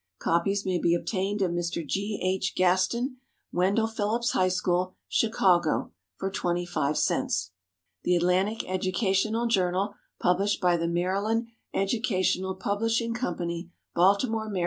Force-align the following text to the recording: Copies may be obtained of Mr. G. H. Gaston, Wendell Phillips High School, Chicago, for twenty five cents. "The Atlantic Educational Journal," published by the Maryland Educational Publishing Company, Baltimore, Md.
Copies 0.17 0.65
may 0.65 0.79
be 0.79 0.95
obtained 0.95 1.43
of 1.43 1.51
Mr. 1.51 1.85
G. 1.87 2.19
H. 2.23 2.55
Gaston, 2.55 3.17
Wendell 3.51 3.85
Phillips 3.85 4.31
High 4.31 4.47
School, 4.47 4.95
Chicago, 5.07 5.91
for 6.17 6.31
twenty 6.31 6.65
five 6.65 6.97
cents. 6.97 7.51
"The 8.01 8.15
Atlantic 8.15 8.67
Educational 8.67 9.45
Journal," 9.45 9.93
published 10.19 10.59
by 10.59 10.75
the 10.75 10.87
Maryland 10.87 11.49
Educational 11.71 12.55
Publishing 12.55 13.13
Company, 13.13 13.69
Baltimore, 13.93 14.49
Md. 14.49 14.59